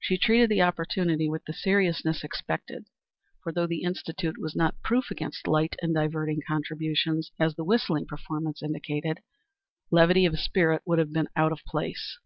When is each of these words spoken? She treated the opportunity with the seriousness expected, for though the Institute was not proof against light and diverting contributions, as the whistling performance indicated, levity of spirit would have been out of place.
She 0.00 0.18
treated 0.18 0.48
the 0.50 0.62
opportunity 0.62 1.28
with 1.28 1.44
the 1.44 1.52
seriousness 1.52 2.24
expected, 2.24 2.86
for 3.40 3.52
though 3.52 3.68
the 3.68 3.82
Institute 3.84 4.34
was 4.36 4.56
not 4.56 4.82
proof 4.82 5.12
against 5.12 5.46
light 5.46 5.76
and 5.80 5.94
diverting 5.94 6.40
contributions, 6.44 7.30
as 7.38 7.54
the 7.54 7.62
whistling 7.62 8.06
performance 8.06 8.64
indicated, 8.64 9.20
levity 9.92 10.26
of 10.26 10.40
spirit 10.40 10.82
would 10.86 10.98
have 10.98 11.12
been 11.12 11.28
out 11.36 11.52
of 11.52 11.60
place. 11.64 12.18